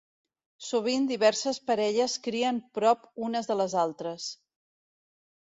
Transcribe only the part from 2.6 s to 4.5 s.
prop unes de les altres.